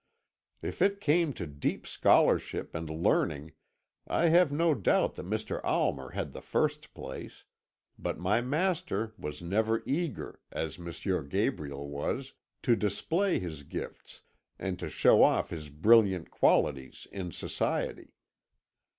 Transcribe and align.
If 0.63 0.81
it 0.81 0.99
came 0.99 1.31
to 1.33 1.45
deep 1.45 1.85
scholarship 1.85 2.73
and 2.73 2.89
learning 2.89 3.51
I 4.07 4.29
have 4.29 4.51
no 4.51 4.73
doubt 4.73 5.13
that 5.13 5.27
Mr. 5.27 5.61
Almer 5.63 6.09
held 6.09 6.31
the 6.31 6.41
first 6.41 6.95
place, 6.95 7.43
but 7.99 8.17
my 8.17 8.41
master 8.41 9.13
was 9.19 9.43
never 9.43 9.83
eager, 9.85 10.39
as 10.51 10.79
M. 10.79 11.29
Gabriel 11.29 11.87
was, 11.87 12.33
to 12.63 12.75
display 12.75 13.37
his 13.37 13.61
gifts, 13.61 14.21
and 14.57 14.79
to 14.79 14.89
show 14.89 15.21
off 15.21 15.51
his 15.51 15.69
brilliant 15.69 16.31
qualities 16.31 17.05
in 17.11 17.31
society. 17.31 18.15